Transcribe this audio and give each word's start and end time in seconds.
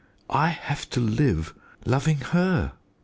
I 0.31 0.47
have 0.47 0.89
to 0.89 0.99
live 0.99 1.53
loving 1.85 2.17
her. 2.21 2.71